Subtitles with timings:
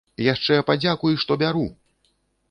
[0.33, 1.65] Яшчэ падзякуй, што бяру!